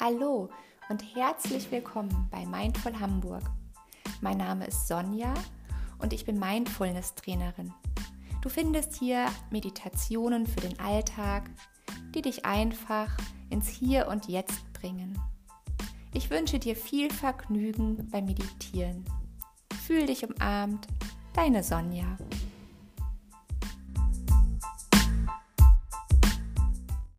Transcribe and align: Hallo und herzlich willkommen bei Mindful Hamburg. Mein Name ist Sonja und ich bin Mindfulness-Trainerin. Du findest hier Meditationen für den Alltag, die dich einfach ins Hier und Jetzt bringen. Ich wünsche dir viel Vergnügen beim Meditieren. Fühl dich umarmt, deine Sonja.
Hallo 0.00 0.48
und 0.90 1.02
herzlich 1.16 1.72
willkommen 1.72 2.28
bei 2.30 2.46
Mindful 2.46 3.00
Hamburg. 3.00 3.42
Mein 4.20 4.36
Name 4.38 4.64
ist 4.66 4.86
Sonja 4.86 5.34
und 5.98 6.12
ich 6.12 6.24
bin 6.24 6.38
Mindfulness-Trainerin. 6.38 7.74
Du 8.40 8.48
findest 8.48 8.94
hier 8.94 9.26
Meditationen 9.50 10.46
für 10.46 10.60
den 10.60 10.78
Alltag, 10.78 11.50
die 12.14 12.22
dich 12.22 12.46
einfach 12.46 13.10
ins 13.50 13.66
Hier 13.66 14.06
und 14.06 14.28
Jetzt 14.28 14.72
bringen. 14.72 15.18
Ich 16.14 16.30
wünsche 16.30 16.60
dir 16.60 16.76
viel 16.76 17.12
Vergnügen 17.12 18.08
beim 18.12 18.26
Meditieren. 18.26 19.04
Fühl 19.84 20.06
dich 20.06 20.24
umarmt, 20.24 20.86
deine 21.34 21.64
Sonja. 21.64 22.16